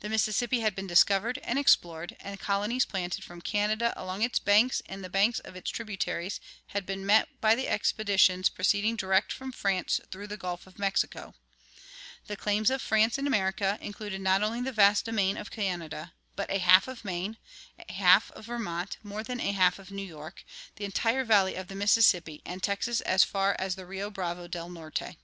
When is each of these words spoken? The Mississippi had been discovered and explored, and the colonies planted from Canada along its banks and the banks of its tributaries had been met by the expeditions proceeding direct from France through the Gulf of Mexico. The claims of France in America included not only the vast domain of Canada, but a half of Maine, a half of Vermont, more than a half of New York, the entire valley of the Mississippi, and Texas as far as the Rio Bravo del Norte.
The 0.00 0.08
Mississippi 0.08 0.60
had 0.60 0.74
been 0.74 0.86
discovered 0.86 1.36
and 1.42 1.58
explored, 1.58 2.16
and 2.18 2.32
the 2.38 2.42
colonies 2.42 2.86
planted 2.86 3.22
from 3.22 3.42
Canada 3.42 3.92
along 3.94 4.22
its 4.22 4.38
banks 4.38 4.80
and 4.86 5.04
the 5.04 5.10
banks 5.10 5.38
of 5.40 5.54
its 5.54 5.70
tributaries 5.70 6.40
had 6.68 6.86
been 6.86 7.04
met 7.04 7.28
by 7.42 7.54
the 7.54 7.68
expeditions 7.68 8.48
proceeding 8.48 8.96
direct 8.96 9.30
from 9.30 9.52
France 9.52 10.00
through 10.10 10.28
the 10.28 10.38
Gulf 10.38 10.66
of 10.66 10.78
Mexico. 10.78 11.34
The 12.26 12.38
claims 12.38 12.70
of 12.70 12.80
France 12.80 13.18
in 13.18 13.26
America 13.26 13.78
included 13.82 14.22
not 14.22 14.42
only 14.42 14.62
the 14.62 14.72
vast 14.72 15.04
domain 15.04 15.36
of 15.36 15.50
Canada, 15.50 16.14
but 16.36 16.50
a 16.50 16.56
half 16.56 16.88
of 16.88 17.04
Maine, 17.04 17.36
a 17.78 17.92
half 17.92 18.30
of 18.30 18.46
Vermont, 18.46 18.96
more 19.02 19.22
than 19.22 19.40
a 19.40 19.52
half 19.52 19.78
of 19.78 19.90
New 19.90 20.00
York, 20.06 20.42
the 20.76 20.86
entire 20.86 21.22
valley 21.22 21.54
of 21.54 21.68
the 21.68 21.74
Mississippi, 21.74 22.40
and 22.46 22.62
Texas 22.62 23.02
as 23.02 23.24
far 23.24 23.54
as 23.58 23.74
the 23.74 23.84
Rio 23.84 24.08
Bravo 24.08 24.48
del 24.48 24.70
Norte. 24.70 25.16